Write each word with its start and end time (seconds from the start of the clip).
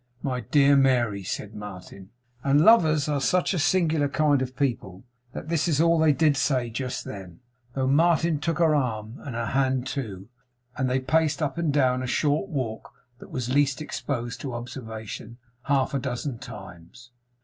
'My 0.23 0.39
dear 0.39 0.75
Mary,' 0.75 1.21
said 1.23 1.53
Martin; 1.53 2.09
and 2.43 2.59
lovers 2.65 3.07
are 3.07 3.21
such 3.21 3.53
a 3.53 3.59
singular 3.59 4.09
kind 4.09 4.41
of 4.41 4.55
people 4.55 5.03
that 5.33 5.47
this 5.47 5.67
is 5.67 5.79
all 5.79 5.99
they 5.99 6.11
did 6.11 6.35
say 6.35 6.71
just 6.71 7.05
then, 7.05 7.39
though 7.75 7.85
Martin 7.85 8.39
took 8.39 8.57
her 8.57 8.73
arm, 8.73 9.17
and 9.19 9.35
her 9.35 9.45
hand 9.45 9.85
too, 9.85 10.27
and 10.75 10.89
they 10.89 10.99
paced 10.99 11.39
up 11.39 11.59
and 11.59 11.71
down 11.71 12.01
a 12.01 12.07
short 12.07 12.49
walk 12.49 12.93
that 13.19 13.29
was 13.29 13.53
least 13.53 13.79
exposed 13.79 14.41
to 14.41 14.55
observation, 14.55 15.37
half 15.65 15.93
a 15.93 15.99
dozen 15.99 16.39
times. 16.39 17.11